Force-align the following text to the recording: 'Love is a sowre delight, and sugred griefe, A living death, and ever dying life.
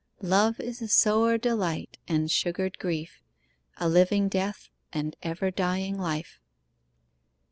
'Love 0.23 0.59
is 0.59 0.81
a 0.81 0.87
sowre 0.87 1.37
delight, 1.37 1.99
and 2.07 2.29
sugred 2.29 2.79
griefe, 2.79 3.21
A 3.77 3.87
living 3.87 4.27
death, 4.29 4.67
and 4.91 5.15
ever 5.21 5.51
dying 5.51 5.95
life. 5.95 6.39